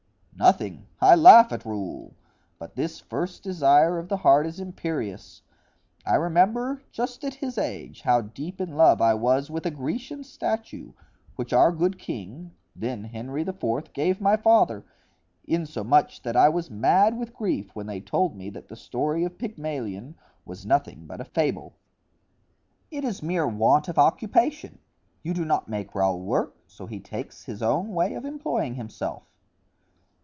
[0.41, 2.15] "Nothing—I laugh at Raoul;
[2.57, 5.43] but this first desire of the heart is imperious.
[6.03, 10.23] I remember, just at his age, how deep in love I was with a Grecian
[10.23, 10.93] statue
[11.35, 14.83] which our good king, then Henry IV., gave my father,
[15.45, 19.37] insomuch that I was mad with grief when they told me that the story of
[19.37, 21.73] Pygmalion was nothing but a fable."
[22.89, 24.79] "It is mere want of occupation.
[25.21, 29.21] You do not make Raoul work, so he takes his own way of employing himself."